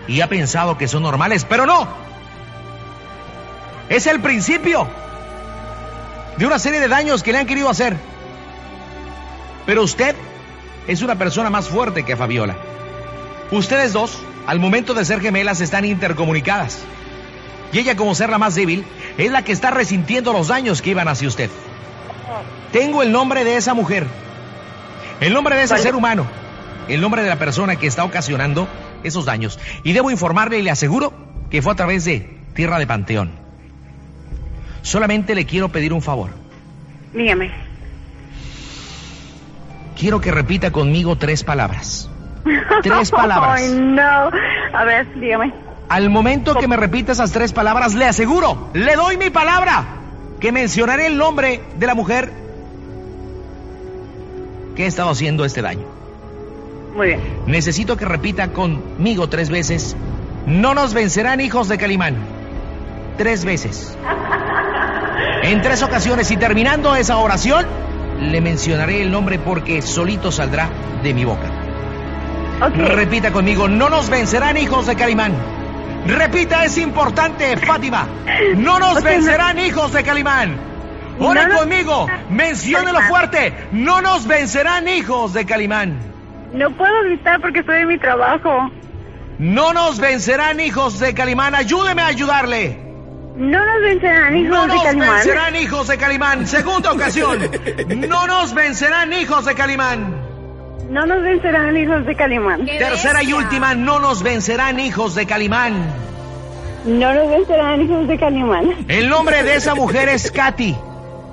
[0.08, 1.88] Y ha pensado que son normales, pero no.
[3.88, 4.88] Es el principio
[6.36, 7.96] de una serie de daños que le han querido hacer.
[9.66, 10.14] Pero usted
[10.86, 12.56] es una persona más fuerte que Fabiola.
[13.50, 16.80] Ustedes dos, al momento de ser gemelas, están intercomunicadas.
[17.72, 18.84] Y ella, como ser la más débil,
[19.18, 21.50] es la que está resintiendo los daños que iban hacia usted.
[22.72, 24.06] Tengo el nombre de esa mujer,
[25.20, 26.26] el nombre de ese ser humano,
[26.88, 28.68] el nombre de la persona que está ocasionando
[29.04, 29.60] esos daños.
[29.84, 31.12] Y debo informarle y le aseguro
[31.50, 33.30] que fue a través de Tierra de Panteón.
[34.82, 36.30] Solamente le quiero pedir un favor.
[37.12, 37.50] Dígame.
[39.98, 42.10] Quiero que repita conmigo tres palabras.
[42.82, 43.62] Tres palabras.
[43.62, 44.30] Ay, no.
[44.74, 45.50] A ver, dígame.
[45.94, 49.84] Al momento que me repita esas tres palabras, le aseguro, le doy mi palabra,
[50.40, 52.32] que mencionaré el nombre de la mujer
[54.74, 55.86] que ha estado haciendo este daño.
[56.96, 57.20] Muy bien.
[57.46, 59.94] Necesito que repita conmigo tres veces,
[60.46, 62.16] no nos vencerán hijos de Calimán.
[63.16, 63.96] Tres veces.
[65.44, 67.66] En tres ocasiones y terminando esa oración,
[68.18, 70.70] le mencionaré el nombre porque solito saldrá
[71.04, 71.50] de mi boca.
[72.74, 75.53] Repita conmigo, no nos vencerán hijos de Calimán.
[76.06, 78.06] Repita, es importante, Fátima.
[78.56, 80.56] No nos vencerán hijos de Calimán.
[81.18, 83.54] Ore No nos- conmigo, menciónelo fuerte.
[83.72, 85.96] No nos vencerán hijos de Calimán.
[86.52, 88.70] No puedo gritar porque estoy en mi trabajo.
[89.38, 91.54] No nos vencerán hijos de Calimán.
[91.54, 92.80] Ayúdeme a ayudarle.
[93.36, 95.14] No nos vencerán hijos No de nos Calimán.
[95.14, 96.46] vencerán hijos de Calimán.
[96.46, 97.38] Segunda ocasión.
[98.08, 100.23] No nos vencerán hijos de Calimán.
[100.94, 102.66] No nos vencerán hijos de Calimán.
[102.66, 105.74] ¡Qué Tercera y última, no nos vencerán hijos de Calimán.
[106.84, 108.84] No nos vencerán hijos de Calimán.
[108.86, 110.76] El nombre de esa mujer es Katy,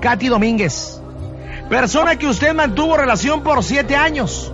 [0.00, 1.00] Katy Domínguez.
[1.68, 4.52] Persona que usted mantuvo relación por siete años.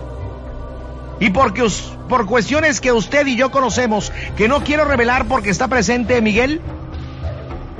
[1.19, 5.49] Y porque us- por cuestiones que usted y yo conocemos, que no quiero revelar porque
[5.49, 6.61] está presente Miguel,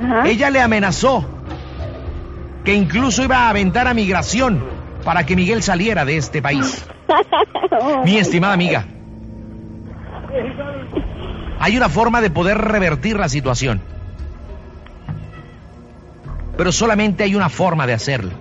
[0.04, 0.26] Ajá.
[0.26, 1.24] ella le amenazó
[2.64, 4.64] que incluso iba a aventar a migración
[5.04, 6.84] para que Miguel saliera de este país.
[8.04, 8.84] Mi estimada amiga,
[11.58, 13.80] hay una forma de poder revertir la situación.
[16.60, 18.32] pero solamente hay una forma de hacerlo.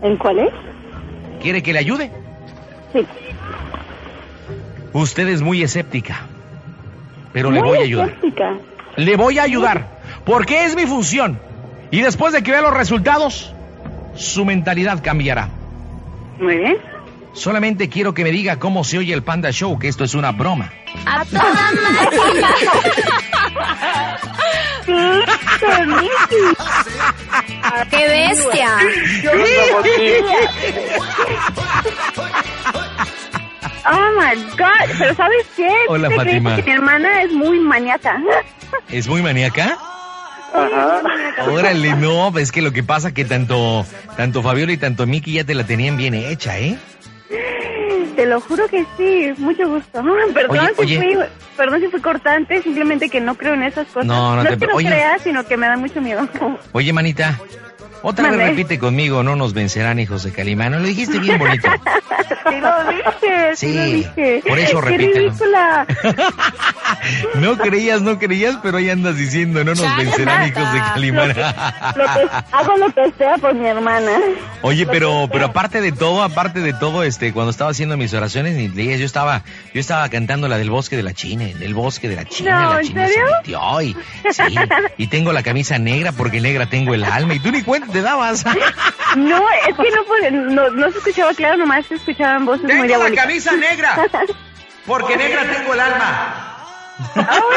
[0.00, 0.52] ¿En cuál es?
[1.40, 2.12] ¿Quiere que le ayude?
[2.92, 3.04] Sí.
[4.92, 6.20] Usted es muy escéptica,
[7.32, 8.08] pero le voy a ayudar.
[8.10, 8.54] escéptica.
[8.94, 9.86] Le voy a ayudar,
[10.24, 11.40] porque es mi función.
[11.90, 13.52] Y después de que vea los resultados,
[14.14, 15.48] su mentalidad cambiará.
[16.38, 16.76] Muy bien.
[17.32, 20.32] Solamente quiero que me diga cómo se oye el Panda Show, que esto es una
[20.32, 20.70] broma.
[21.06, 22.48] A toda máquina.
[27.90, 28.76] ¡Qué bestia!
[33.84, 34.96] Oh my God.
[34.98, 35.68] Pero ¿sabes qué?
[35.88, 36.56] Hola, ¿Te crees Fátima.
[36.56, 38.20] que mi hermana es muy maníaca.
[38.88, 39.76] ¿Es muy maníaca?
[40.54, 41.02] Ajá.
[41.50, 45.44] Órale, no, es que lo que pasa que tanto, tanto Fabiola y tanto Miki ya
[45.44, 46.76] te la tenían bien hecha, ¿eh?
[48.16, 49.32] Te lo juro que sí.
[49.38, 50.02] Mucho gusto.
[50.34, 50.98] Perdón, Oye, si oye.
[51.14, 51.24] Fui,
[51.56, 52.62] perdón si fui cortante.
[52.62, 54.06] Simplemente que no creo en esas cosas.
[54.06, 54.88] No, no te es que no oye.
[54.88, 56.28] crea, sino que me da mucho miedo.
[56.72, 57.38] Oye, manita,
[58.02, 60.72] otra vez repite conmigo, no nos vencerán hijos de Calimán.
[60.72, 61.68] Lo dijiste bien bonito.
[62.44, 64.42] Sí lo dije, sí, Sí, lo dije.
[64.48, 65.28] por eso repítelo.
[65.30, 65.86] ridícula.
[67.34, 71.28] No creías, no creías, pero ahí andas diciendo, no nos vencerán hijos de Calimán.
[71.32, 74.12] Lo que, hago lo que sea por mi hermana.
[74.62, 78.72] Oye, pero, pero aparte de todo, aparte de todo, este, cuando estaba haciendo mis oraciones,
[78.74, 79.42] yo estaba,
[79.74, 82.72] yo estaba cantando la del bosque de la China, del bosque de la China, No,
[82.74, 83.24] la ¿en China serio?
[83.28, 83.96] se metió y,
[84.32, 84.42] sí,
[84.98, 88.02] y tengo la camisa negra porque negra tengo el alma y tú ni cuenta te
[88.02, 88.44] dabas.
[89.14, 92.70] No, es que no, puede- no, no se escuchaba claro, nomás se escuchaban voces muy
[92.70, 93.24] tengo la diabólicas.
[93.26, 93.94] camisa negra
[94.86, 96.48] porque negra tengo el alma.
[97.16, 97.50] ¡Oh!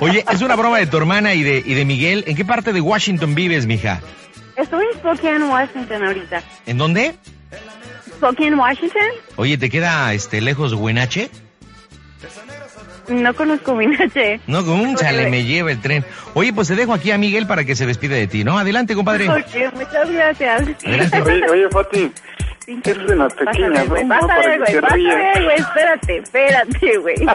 [0.04, 2.24] Oye, es una broma de tu hermana y de, y de Miguel.
[2.26, 4.00] ¿En qué parte de Washington vives, mija?
[4.56, 6.42] Estoy en Spokane, Washington ahorita.
[6.64, 7.14] ¿En dónde?
[8.16, 9.08] ¿Spokane, Washington?
[9.36, 11.30] Oye, ¿te queda este lejos Huenache?
[13.10, 14.40] No conozco Minache.
[14.46, 16.04] No, con un chale me lleva el tren.
[16.34, 18.58] Oye, pues te dejo aquí a Miguel para que se despide de ti, ¿no?
[18.58, 19.28] Adelante, compadre.
[19.28, 20.62] Ok, muchas gracias.
[20.84, 21.22] Adelante.
[21.22, 22.12] Oye, oye, Fati,
[22.66, 24.08] es de las Vas a pequeñas, ver, güey, ¿no?
[24.14, 27.16] vas a Para ver, que güey, ver, güey, espérate, espérate, güey.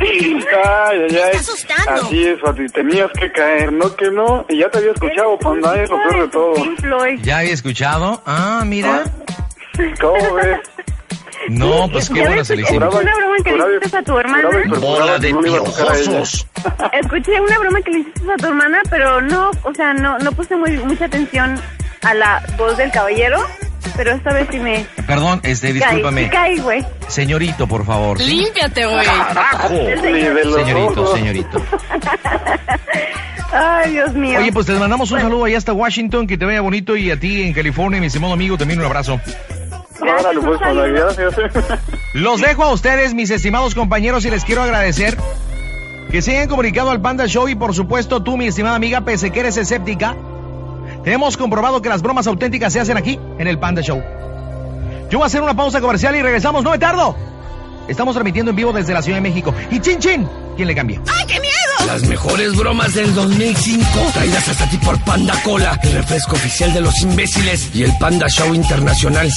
[0.00, 1.36] Ay, ay, ay.
[1.36, 2.02] asustando.
[2.02, 4.46] Así es, Fati, tenías que caer, no que no.
[4.48, 6.54] Y ya te había escuchado, Panda, es lo peor de todo.
[7.22, 8.22] ¿Ya había escuchado?
[8.24, 9.02] Ah, mira.
[10.00, 10.60] ¿Cómo ves?
[11.50, 12.46] No, pues qué ¿Ya bueno ves?
[12.48, 14.48] se le Escuché una broma que le hiciste a tu hermana.
[14.80, 16.46] Bola de piojosos.
[16.92, 20.32] Escuché una broma que le hiciste a tu hermana, pero no, o sea, no, no
[20.32, 21.60] puse muy, mucha atención
[22.02, 23.38] a la voz del caballero,
[23.96, 26.28] pero esta vez sí me Perdón, este, discúlpame.
[26.30, 26.84] caí, güey.
[27.08, 28.18] Señorito, por favor.
[28.20, 28.36] ¿sí?
[28.36, 29.06] Límpiate, güey.
[29.06, 29.68] ¡Carajo!
[29.72, 31.62] Los Señorito, señorito.
[33.52, 34.38] Ay, Dios mío.
[34.40, 37.18] Oye, pues te mandamos un saludo allá hasta Washington, que te vaya bonito, y a
[37.18, 39.20] ti en California, mi estimado amigo, también un abrazo.
[40.00, 41.34] Gracias, pues, gracias.
[42.14, 45.16] Los dejo a ustedes, mis estimados compañeros, y les quiero agradecer
[46.10, 49.30] que se hayan comunicado al Panda Show y por supuesto tú, mi estimada amiga, pese
[49.30, 50.16] que eres escéptica,
[51.04, 54.02] te hemos comprobado que las bromas auténticas se hacen aquí, en el Panda Show.
[55.10, 57.16] Yo voy a hacer una pausa comercial y regresamos, no me tardo.
[57.88, 59.54] Estamos transmitiendo en vivo desde la Ciudad de México.
[59.70, 61.00] Y Chin Chin, ¿quién le cambia?
[61.86, 66.82] Las mejores bromas del 2005, traídas hasta ti por Panda Cola, el refresco oficial de
[66.82, 69.30] los imbéciles y el Panda Show Internacional.